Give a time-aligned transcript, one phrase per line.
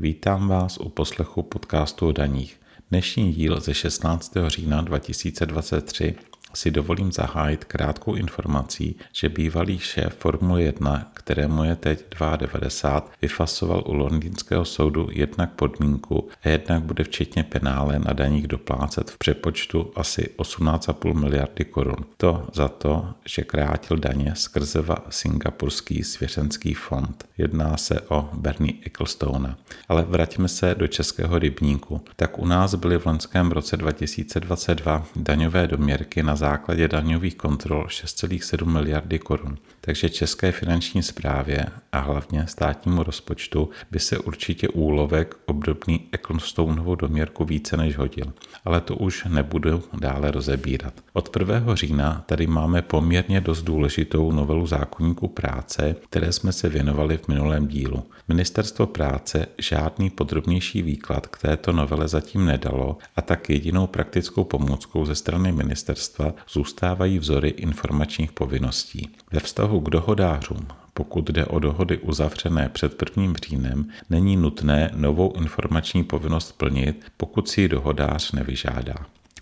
[0.00, 2.60] Vítám vás u poslechu podcastu o daních.
[2.90, 4.34] Dnešní díl ze 16.
[4.46, 6.14] října 2023
[6.58, 12.04] si dovolím zahájit krátkou informací, že bývalý šéf Formule 1, kterému je teď
[12.36, 19.10] 92, vyfasoval u londýnského soudu jednak podmínku a jednak bude včetně penále na daních doplácet
[19.10, 22.04] v přepočtu asi 18,5 miliardy korun.
[22.16, 27.24] To za to, že krátil daně skrze singapurský svěřenský fond.
[27.38, 29.56] Jedná se o Bernie Ecclestone.
[29.88, 32.00] Ale vraťme se do českého rybníku.
[32.16, 36.47] Tak u nás byly v loňském roce 2022 daňové doměrky na základě
[36.88, 39.58] daňových kontrol 6,7 miliardy korun.
[39.80, 47.44] Takže České finanční správě a hlavně státnímu rozpočtu by se určitě úlovek obdobný Ecclestoneovu doměrku
[47.44, 48.32] více než hodil.
[48.64, 50.94] Ale to už nebudu dále rozebírat.
[51.12, 51.74] Od 1.
[51.74, 57.68] října tady máme poměrně dost důležitou novelu zákonníku práce, které jsme se věnovali v minulém
[57.68, 58.04] dílu.
[58.28, 65.04] Ministerstvo práce žádný podrobnější výklad k této novele zatím nedalo a tak jedinou praktickou pomůckou
[65.04, 69.10] ze strany ministerstva zůstávají vzory informačních povinností.
[69.32, 70.66] Ve vztahu k dohodářům
[70.98, 73.32] pokud jde o dohody uzavřené před 1.
[73.48, 78.94] říjnem, není nutné novou informační povinnost plnit, pokud si ji dohodář nevyžádá.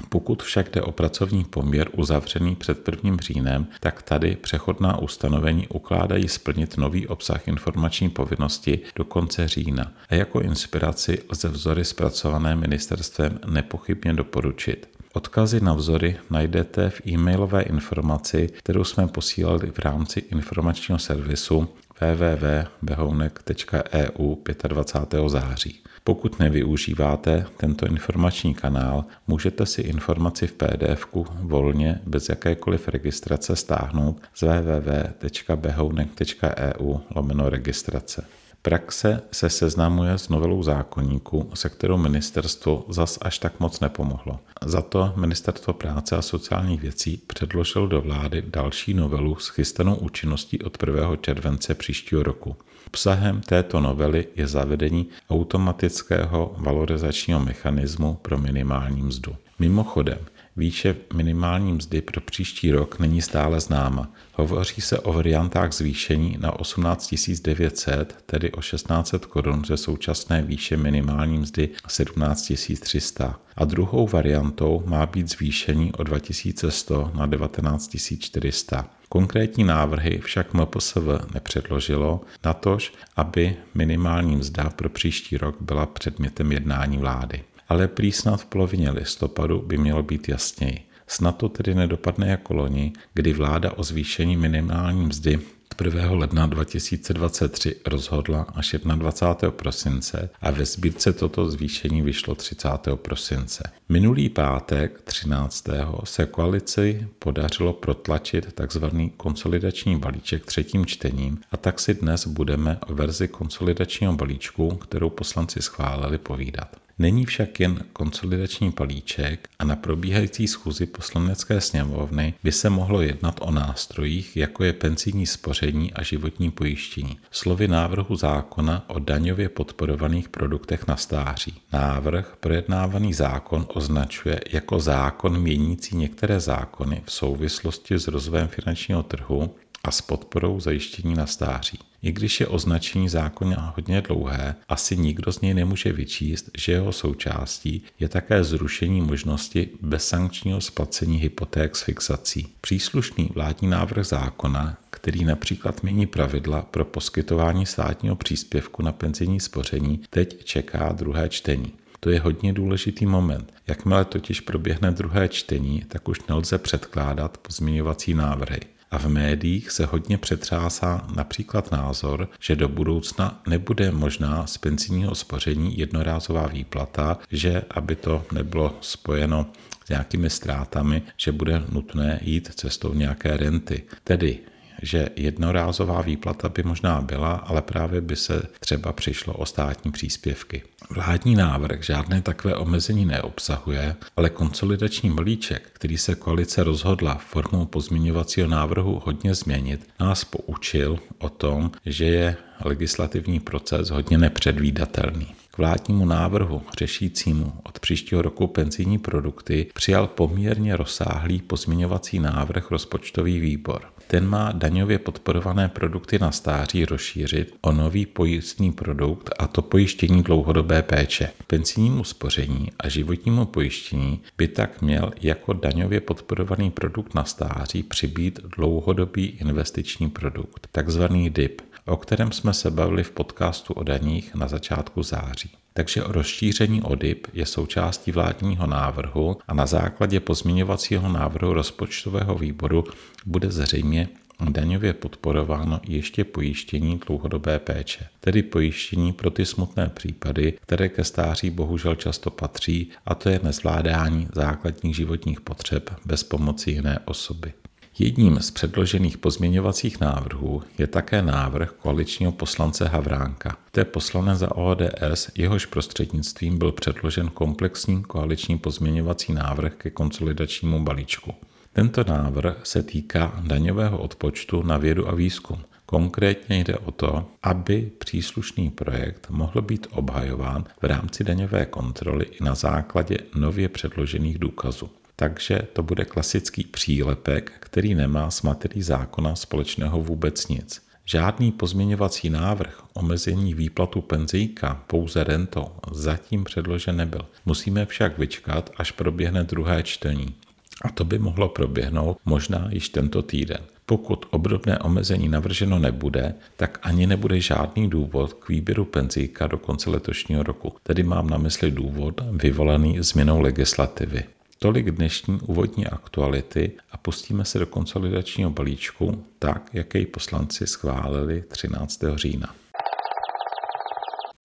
[0.09, 3.17] Pokud však jde o pracovní poměr uzavřený před 1.
[3.21, 10.15] říjnem, tak tady přechodná ustanovení ukládají splnit nový obsah informační povinnosti do konce října a
[10.15, 14.96] jako inspiraci lze vzory zpracované ministerstvem nepochybně doporučit.
[15.17, 21.69] Odkazy na vzory najdete v e-mailové informaci, kterou jsme posílali v rámci informačního servisu
[22.01, 24.37] www.behounek.eu
[24.69, 25.29] 25.
[25.29, 25.83] září.
[26.05, 31.07] Pokud nevyužíváte tento informační kanál, můžete si informaci v pdf
[31.41, 38.27] volně bez jakékoliv registrace stáhnout z www.behounek.eu lomeno registrace.
[38.67, 44.39] Praxe se seznamuje s novelou zákonníku, se kterou ministerstvo zas až tak moc nepomohlo.
[44.65, 50.63] Za to Ministerstvo práce a sociálních věcí předložilo do vlády další novelu s chystanou účinností
[50.63, 51.17] od 1.
[51.17, 52.57] července příštího roku.
[52.87, 59.37] Obsahem této novely je zavedení automatického valorizačního mechanismu pro minimální mzdu.
[59.59, 60.19] Mimochodem,
[60.59, 64.11] Výše minimální mzdy pro příští rok není stále známa.
[64.33, 70.77] Hovoří se o variantách zvýšení na 18 900, tedy o 1600 korun ze současné výše
[70.77, 73.41] minimální mzdy 17 300.
[73.57, 78.91] A druhou variantou má být zvýšení o 2100 na 19 400.
[79.09, 86.99] Konkrétní návrhy však MPSV nepředložilo, natož aby minimální mzda pro příští rok byla předmětem jednání
[86.99, 90.81] vlády ale prý snad v polovině listopadu by mělo být jasněji.
[91.07, 95.39] Snad to tedy nedopadne jako loni, kdy vláda o zvýšení minimální mzdy
[95.85, 96.11] 1.
[96.11, 99.51] ledna 2023 rozhodla až 21.
[99.51, 102.69] prosince a ve sbírce toto zvýšení vyšlo 30.
[102.97, 103.73] prosince.
[103.89, 105.69] Minulý pátek 13.
[106.05, 108.85] se koalici podařilo protlačit tzv.
[109.17, 115.63] konsolidační balíček třetím čtením a tak si dnes budeme o verzi konsolidačního balíčku, kterou poslanci
[115.63, 116.86] schválili, povídat.
[116.99, 123.41] Není však jen konsolidační palíček a na probíhající schůzi poslanecké sněmovny by se mohlo jednat
[123.43, 127.19] o nástrojích, jako je penzijní spoření a životní pojištění.
[127.31, 131.61] Slovy návrhu zákona o daňově podporovaných produktech na stáří.
[131.73, 139.55] Návrh projednávaný zákon označuje jako zákon měnící některé zákony v souvislosti s rozvojem finančního trhu
[139.87, 141.79] a s podporou zajištění na stáří.
[142.03, 146.93] I když je označení zákona hodně dlouhé, asi nikdo z něj nemůže vyčíst, že jeho
[146.93, 152.49] součástí je také zrušení možnosti bezsankčního splacení hypoték s fixací.
[152.61, 160.01] Příslušný vládní návrh zákona, který například mění pravidla pro poskytování státního příspěvku na penzijní spoření,
[160.11, 161.73] teď čeká druhé čtení.
[162.01, 163.53] To je hodně důležitý moment.
[163.67, 168.61] Jakmile totiž proběhne druhé čtení, tak už nelze předkládat pozměňovací návrhy.
[168.97, 175.15] A v médiích se hodně přetřásá například názor, že do budoucna nebude možná z penzijního
[175.15, 179.47] spoření jednorázová výplata, že aby to nebylo spojeno
[179.85, 183.83] s nějakými ztrátami, že bude nutné jít cestou nějaké renty.
[184.05, 184.39] Tedy
[184.87, 190.63] že jednorázová výplata by možná byla, ale právě by se třeba přišlo o státní příspěvky.
[190.91, 198.49] Vládní návrh žádné takové omezení neobsahuje, ale konsolidační balíček, který se koalice rozhodla formou pozměňovacího
[198.49, 205.35] návrhu hodně změnit, nás poučil o tom, že je legislativní proces hodně nepředvídatelný.
[205.57, 213.83] Vládnímu návrhu řešícímu od příštího roku penzijní produkty přijal poměrně rozsáhlý pozměňovací návrh rozpočtový výbor.
[214.07, 220.23] Ten má daňově podporované produkty na stáří rozšířit o nový pojistný produkt a to pojištění
[220.23, 221.31] dlouhodobé péče.
[221.47, 228.41] Penzijnímu spoření a životnímu pojištění by tak měl jako daňově podporovaný produkt na stáří přibít
[228.57, 234.49] dlouhodobý investiční produkt, takzvaný DIP, o kterém jsme se bavili v podcastu o daních na
[234.49, 235.51] začátku září.
[235.73, 242.85] Takže rozšíření ODIP je součástí vládního návrhu a na základě pozměňovacího návrhu rozpočtového výboru
[243.27, 244.09] bude zřejmě
[244.45, 251.51] daňově podporováno ještě pojištění dlouhodobé péče, tedy pojištění pro ty smutné případy, které ke stáří
[251.51, 257.53] bohužel často patří, a to je nezvládání základních životních potřeb bez pomoci jiné osoby.
[257.99, 263.57] Jedním z předložených pozměňovacích návrhů je také návrh koaličního poslance Havránka.
[263.71, 270.85] To je poslanec za ODS, jehož prostřednictvím byl předložen komplexní koaliční pozměňovací návrh ke konsolidačnímu
[270.85, 271.35] balíčku.
[271.73, 275.59] Tento návrh se týká daňového odpočtu na vědu a výzkum.
[275.87, 282.45] Konkrétně jde o to, aby příslušný projekt mohl být obhajován v rámci daňové kontroly i
[282.45, 289.37] na základě nově předložených důkazů takže to bude klasický přílepek, který nemá s materií zákona
[289.37, 290.87] společného vůbec nic.
[291.05, 297.27] Žádný pozměňovací návrh omezení výplatu penzijka pouze rentou zatím předložen nebyl.
[297.47, 300.35] Musíme však vyčkat, až proběhne druhé čtení.
[300.83, 303.61] A to by mohlo proběhnout možná již tento týden.
[303.87, 309.91] Pokud obdobné omezení navrženo nebude, tak ani nebude žádný důvod k výběru penzijka do konce
[309.91, 310.73] letošního roku.
[310.83, 314.25] Tedy mám na mysli důvod vyvolaný změnou legislativy.
[314.59, 321.45] Tolik dnešní úvodní aktuality a pustíme se do konsolidačního balíčku tak, jak jej poslanci schválili
[321.49, 322.01] 13.
[322.15, 322.55] října.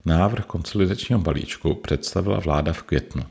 [0.05, 3.23] Návrh konsolidačního balíčku představila vláda v květnu.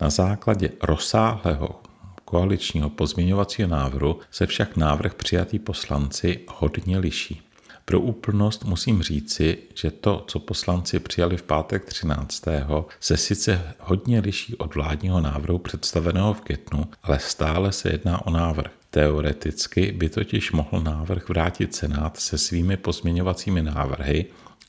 [0.00, 1.80] Na základě rozsáhlého
[2.24, 7.51] koaličního pozměňovacího návrhu se však návrh přijatý poslanci hodně liší.
[7.92, 12.44] Pro úplnost musím říci, že to, co poslanci přijali v pátek 13.
[13.00, 18.30] se sice hodně liší od vládního návrhu představeného v květnu, ale stále se jedná o
[18.30, 18.70] návrh.
[18.90, 24.26] Teoreticky by totiž mohl návrh vrátit Senát se svými pozměňovacími návrhy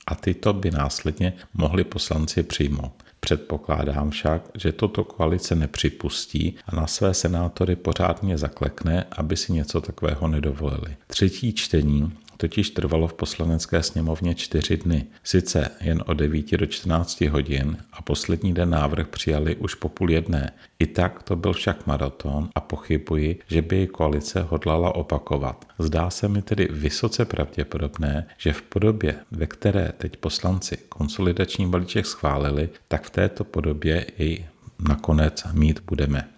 [0.07, 3.03] a tyto by následně mohli poslanci přijmout.
[3.19, 9.81] Předpokládám však, že toto koalice nepřipustí a na své senátory pořádně zaklekne, aby si něco
[9.81, 10.95] takového nedovolili.
[11.07, 17.21] Třetí čtení totiž trvalo v poslanecké sněmovně čtyři dny, sice jen od 9 do 14
[17.21, 20.51] hodin a poslední den návrh přijali už po půl jedné.
[20.79, 25.65] I tak to byl však maraton a pochybuji, že by jej koalice hodlala opakovat.
[25.79, 32.05] Zdá se mi tedy vysoce pravděpodobné, že v podobě, ve které teď poslanci konsolidační balíček
[32.05, 34.45] schválili, tak v této podobě jej
[34.87, 36.32] nakonec mít budeme.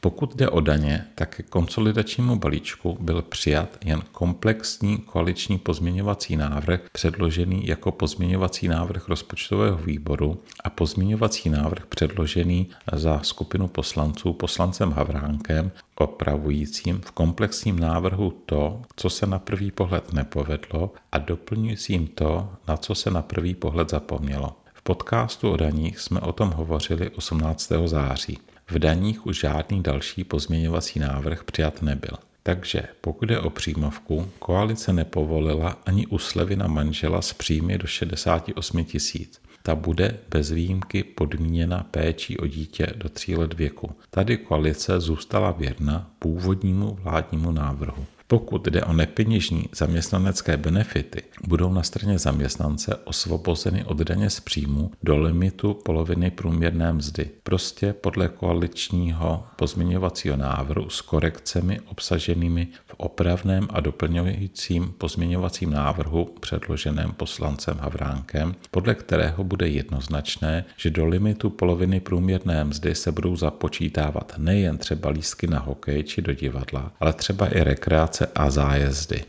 [0.00, 6.80] Pokud jde o daně, tak ke konsolidačnímu balíčku byl přijat jen komplexní koaliční pozměňovací návrh
[6.92, 15.70] předložený jako pozměňovací návrh rozpočtového výboru a pozměňovací návrh předložený za skupinu poslanců poslancem Havránkem
[15.94, 22.76] opravujícím v komplexním návrhu to, co se na první pohled nepovedlo a doplňujícím to, na
[22.76, 24.56] co se na první pohled zapomnělo.
[24.74, 27.72] V podcastu o daních jsme o tom hovořili 18.
[27.86, 28.38] září.
[28.70, 32.18] V daních už žádný další pozměňovací návrh přijat nebyl.
[32.42, 37.86] Takže pokud je o příjmovku, koalice nepovolila ani u slevy na manžela s příjmy do
[37.86, 39.40] 68 tisíc.
[39.62, 43.90] Ta bude bez výjimky podmíněna péčí o dítě do tří let věku.
[44.10, 48.06] Tady koalice zůstala věrna původnímu vládnímu návrhu.
[48.28, 54.90] Pokud jde o nepeněžní zaměstnanecké benefity, budou na straně zaměstnance osvobozeny od daně z příjmu
[55.02, 57.30] do limitu poloviny průměrné mzdy.
[57.42, 67.12] Prostě podle koaličního pozměňovacího návrhu s korekcemi obsaženými v opravném a doplňujícím pozměňovacím návrhu předloženém
[67.12, 74.32] poslancem Havránkem, podle kterého bude jednoznačné, že do limitu poloviny průměrné mzdy se budou započítávat
[74.38, 79.24] nejen třeba lístky na hokej či do divadla, ale třeba i rekreace práce a zájezdy.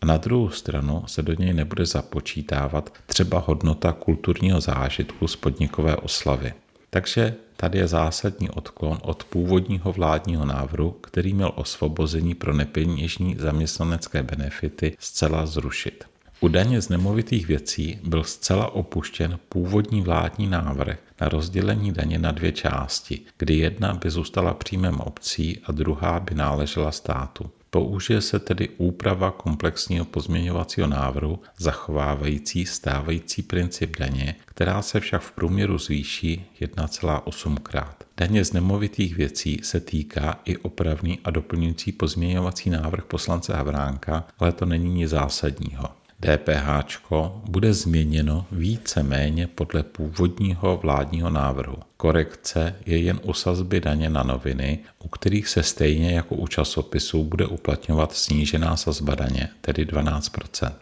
[0.00, 5.96] A na druhou stranu se do něj nebude započítávat třeba hodnota kulturního zážitku z podnikové
[5.96, 6.52] oslavy.
[6.90, 14.22] Takže tady je zásadní odklon od původního vládního návrhu, který měl osvobození pro nepeněžní zaměstnanecké
[14.22, 16.04] benefity zcela zrušit.
[16.40, 22.32] U daně z nemovitých věcí byl zcela opuštěn původní vládní návrh na rozdělení daně na
[22.32, 27.50] dvě části, kdy jedna by zůstala příjmem obcí a druhá by náležela státu.
[27.74, 35.32] Použije se tedy úprava komplexního pozměňovacího návrhu zachovávající stávající princip daně, která se však v
[35.32, 38.04] průměru zvýší 1,8 krát.
[38.16, 44.52] Daně z nemovitých věcí se týká i opravný a doplňující pozměňovací návrh poslance Havránka, ale
[44.52, 46.01] to není nic zásadního.
[46.22, 47.10] DPH
[47.48, 51.76] bude změněno více méně podle původního vládního návrhu.
[51.96, 57.24] Korekce je jen u sazby daně na noviny, u kterých se stejně jako u časopisů
[57.24, 60.72] bude uplatňovat snížená sazba daně, tedy 12%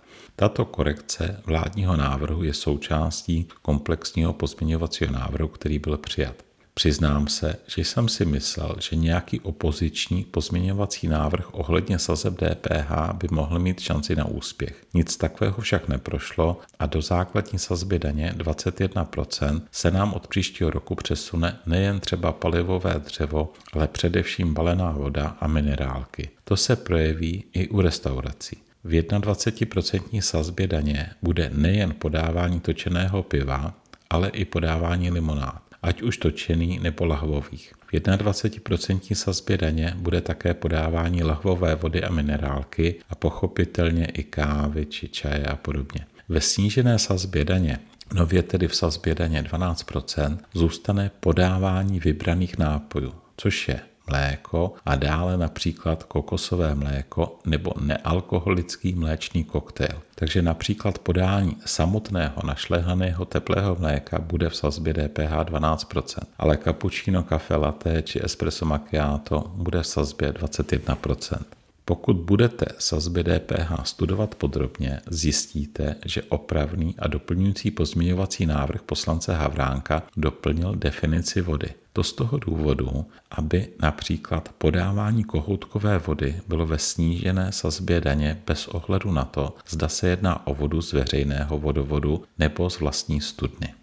[0.41, 6.50] tato korekce vládního návrhu je součástí komplexního pozměňovacího návrhu, který byl přijat.
[6.81, 13.29] Přiznám se, že jsem si myslel, že nějaký opoziční pozměňovací návrh ohledně sazeb DPH by
[13.31, 14.85] mohl mít šanci na úspěch.
[14.95, 20.95] Nic takového však neprošlo a do základní sazby daně 21% se nám od příštího roku
[20.95, 26.29] přesune nejen třeba palivové dřevo, ale především balená voda a minerálky.
[26.45, 28.57] To se projeví i u restaurací.
[28.85, 33.75] V 21% sazbě daně bude nejen podávání točeného piva,
[34.11, 37.73] ale i podávání limonád ať už točený nebo lahvových.
[37.87, 44.87] V 21% sazbě daně bude také podávání lahvové vody a minerálky a pochopitelně i kávy
[44.87, 46.07] či čaje a podobně.
[46.29, 47.79] Ve snížené sazbě daně
[48.15, 55.37] nově tedy v sazbě daně 12%, zůstane podávání vybraných nápojů, což je mléko a dále
[55.37, 60.03] například kokosové mléko nebo nealkoholický mléčný koktejl.
[60.15, 67.57] Takže například podání samotného našlehaného teplého mléka bude v sazbě DPH 12%, ale cappuccino, kafe
[67.57, 71.60] latte či espresso macchiato bude v sazbě 21%.
[71.91, 80.03] Pokud budete sazby DPH studovat podrobně, zjistíte, že opravný a doplňující pozměňovací návrh poslance Havránka
[80.17, 81.69] doplnil definici vody.
[81.93, 88.69] To z toho důvodu, aby například podávání kohoutkové vody bylo ve snížené sazbě daně bez
[88.69, 93.75] ohledu na to, zda se jedná o vodu z veřejného vodovodu nebo z vlastní studny.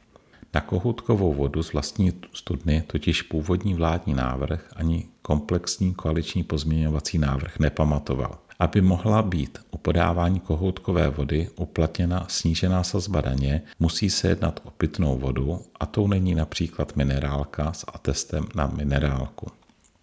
[0.53, 7.59] Na kohoutkovou vodu z vlastní studny totiž původní vládní návrh ani komplexní koaliční pozměňovací návrh
[7.59, 8.37] nepamatoval.
[8.59, 14.71] Aby mohla být u podávání kohoutkové vody uplatněna snížená sazba daně, musí se jednat o
[14.71, 19.47] pitnou vodu a tou není například minerálka s atestem na minerálku.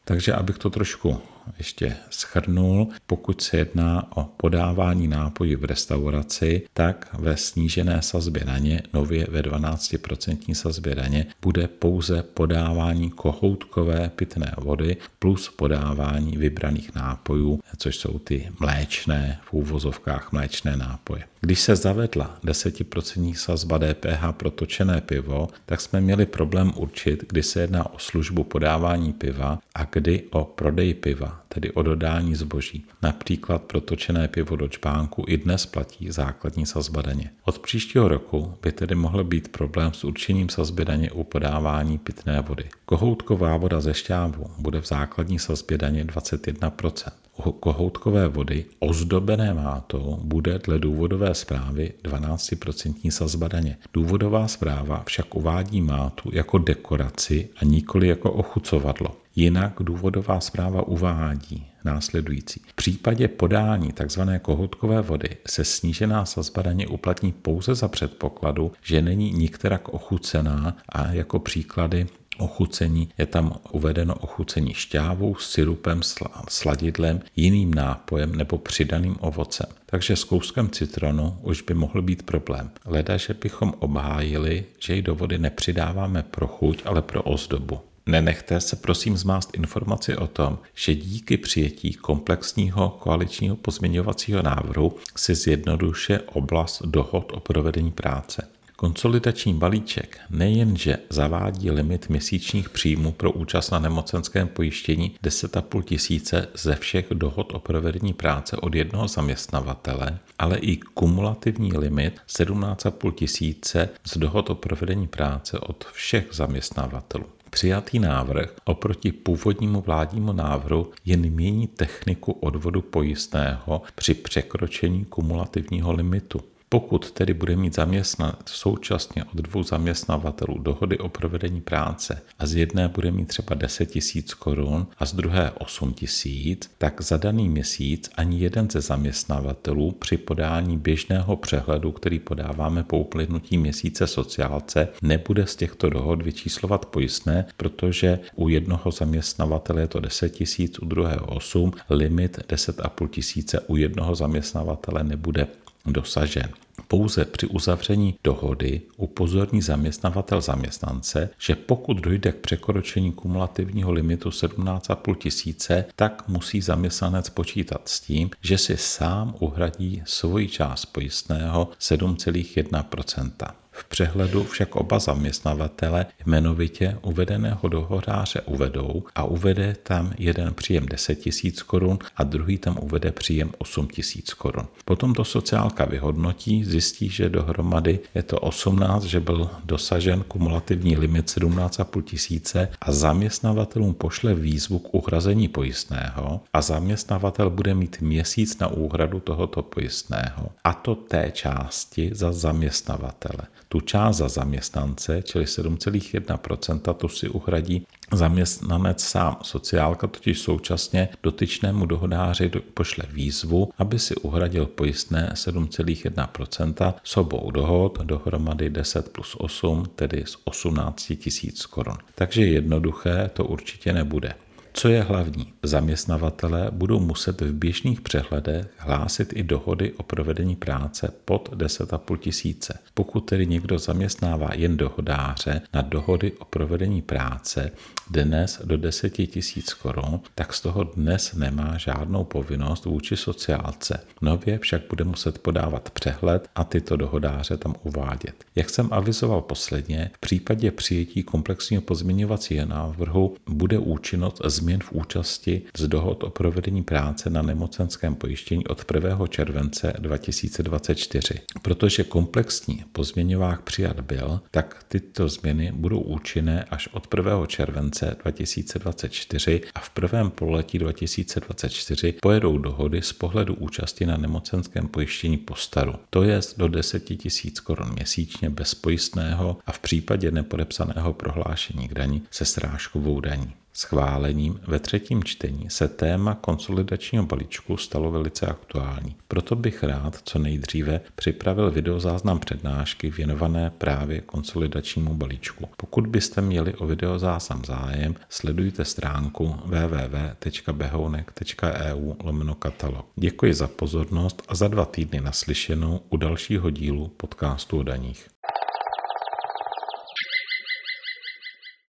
[0.04, 1.18] Takže abych to trošku
[1.58, 8.82] ještě schrnul, pokud se jedná o podávání nápojů v restauraci, tak ve snížené sazbě daně,
[8.92, 17.60] nově ve 12% sazbě daně, bude pouze podávání kohoutkové pitné vody plus podávání vybraných nápojů,
[17.76, 21.24] což jsou ty mléčné, v úvozovkách mléčné nápoje.
[21.40, 27.42] Když se zavedla 10% sazba DPH pro točené pivo, tak jsme měli problém určit, kdy
[27.42, 32.84] se jedná o službu podávání piva a kdy o prodej piva, tedy o dodání zboží.
[33.02, 37.30] Například pro točené pivo do čpánku i dnes platí základní sazba daně.
[37.44, 42.40] Od příštího roku by tedy mohl být problém s určením sazby daně u podávání pitné
[42.40, 42.68] vody.
[42.84, 47.23] Kohoutková voda ze šťávu bude v základní sazbě daně 21%
[47.60, 53.76] kohoutkové vody ozdobené mátou bude dle důvodové zprávy 12% sazba daně.
[53.92, 59.08] Důvodová zpráva však uvádí mátu jako dekoraci a nikoli jako ochucovadlo.
[59.36, 62.60] Jinak důvodová zpráva uvádí následující.
[62.66, 64.20] V případě podání tzv.
[64.42, 71.12] kohoutkové vody se snížená sazba daně uplatní pouze za předpokladu, že není nikterak ochucená a
[71.12, 72.06] jako příklady
[72.38, 76.00] ochucení je tam uvedeno ochucení šťávou, syrupem,
[76.48, 79.66] sladidlem, jiným nápojem nebo přidaným ovocem.
[79.86, 82.70] Takže s kouskem citronu už by mohl být problém.
[82.84, 87.80] Leda, že bychom obhájili, že ji do vody nepřidáváme pro chuť, ale pro ozdobu.
[88.06, 95.34] Nenechte se prosím zmást informaci o tom, že díky přijetí komplexního koaličního pozměňovacího návrhu se
[95.34, 98.48] zjednoduše oblast dohod o provedení práce.
[98.84, 106.76] Konsolidační balíček nejenže zavádí limit měsíčních příjmů pro účast na nemocenském pojištění 10,5 tisíce ze
[106.76, 114.16] všech dohod o provedení práce od jednoho zaměstnavatele, ale i kumulativní limit 17,5 tisíce z
[114.16, 117.24] dohod o provedení práce od všech zaměstnavatelů.
[117.50, 126.40] Přijatý návrh oproti původnímu vládnímu návrhu jen mění techniku odvodu pojistného při překročení kumulativního limitu.
[126.74, 132.54] Pokud tedy bude mít zaměstnanec současně od dvou zaměstnavatelů dohody o provedení práce a z
[132.54, 137.48] jedné bude mít třeba 10 tisíc korun a z druhé 8 tisíc, tak za daný
[137.48, 144.88] měsíc ani jeden ze zaměstnavatelů při podání běžného přehledu, který podáváme po uplynutí měsíce sociálce,
[145.02, 150.84] nebude z těchto dohod vyčíslovat pojistné, protože u jednoho zaměstnavatele je to 10 tisíc, u
[150.84, 155.46] druhého 8, limit 10,5 tisíce u jednoho zaměstnavatele nebude
[155.86, 156.48] dosažen.
[156.88, 165.14] Pouze při uzavření dohody upozorní zaměstnavatel zaměstnance, že pokud dojde k překročení kumulativního limitu 17,5
[165.14, 173.54] tisíce, tak musí zaměstnanec počítat s tím, že si sám uhradí svoji část pojistného 7,1
[173.74, 181.14] v přehledu však oba zaměstnavatele jmenovitě uvedeného dohodáře uvedou a uvede tam jeden příjem 10
[181.14, 184.66] tisíc korun a druhý tam uvede příjem 8 tisíc korun.
[184.84, 191.26] Potom to sociálka vyhodnotí, zjistí, že dohromady je to 18, že byl dosažen kumulativní limit
[191.26, 198.68] 17,5 tisíce a zaměstnavatelům pošle výzvu k uhrazení pojistného a zaměstnavatel bude mít měsíc na
[198.68, 203.44] úhradu tohoto pojistného a to té části za zaměstnavatele.
[203.74, 209.36] Tu část za zaměstnance, čili 7,1%, tu si uhradí zaměstnanec sám.
[209.42, 217.98] Sociálka totiž současně dotyčnému dohodáři pošle výzvu, aby si uhradil pojistné 7,1% s obou dohod,
[218.02, 221.96] dohromady 10 plus 8, tedy z 18 tisíc korun.
[222.14, 224.34] Takže jednoduché to určitě nebude.
[224.76, 225.52] Co je hlavní?
[225.62, 232.78] Zaměstnavatele budou muset v běžných přehledech hlásit i dohody o provedení práce pod 10,5 tisíce.
[232.94, 237.70] Pokud tedy někdo zaměstnává jen dohodáře na dohody o provedení práce
[238.10, 244.00] dnes do 10 tisíc korun, tak z toho dnes nemá žádnou povinnost vůči sociálce.
[244.22, 248.44] Nově však bude muset podávat přehled a tyto dohodáře tam uvádět.
[248.54, 254.92] Jak jsem avizoval posledně, v případě přijetí komplexního pozměňovacího návrhu bude účinnost z změn v
[254.92, 259.26] účasti z dohod o provedení práce na nemocenském pojištění od 1.
[259.26, 261.40] července 2024.
[261.62, 267.46] Protože komplexní pozměňovák přijat byl, tak tyto změny budou účinné až od 1.
[267.46, 275.36] července 2024 a v prvém pololetí 2024 pojedou dohody z pohledu účasti na nemocenském pojištění
[275.36, 275.94] po staru.
[276.10, 277.20] To je do 10 000
[277.64, 283.63] korun měsíčně bez pojistného a v případě nepodepsaného prohlášení k daní se srážkovou daní.
[283.76, 289.16] Schválením ve třetím čtení se téma konsolidačního balíčku stalo velice aktuální.
[289.28, 295.68] Proto bych rád co nejdříve připravil videozáznam přednášky věnované právě konsolidačnímu balíčku.
[295.76, 303.06] Pokud byste měli o videozáznam zájem, sledujte stránku www.behounek.eu lomeno katalog.
[303.16, 308.28] Děkuji za pozornost a za dva týdny naslyšenou u dalšího dílu podcastu o daních.